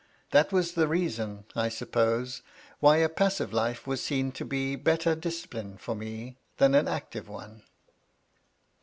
That 0.31 0.51
was 0.51 0.71
the 0.71 0.87
reason, 0.87 1.45
I 1.55 1.69
suppose, 1.69 2.41
why 2.79 2.97
a 2.97 3.07
passive 3.07 3.53
life 3.53 3.85
was 3.85 4.01
seen 4.01 4.31
to 4.31 4.43
be 4.43 4.75
better 4.75 5.15
disci 5.15 5.47
pline 5.51 5.77
for 5.77 5.93
me 5.93 6.37
than 6.57 6.73
an 6.73 6.87
active 6.87 7.29
one. 7.29 7.61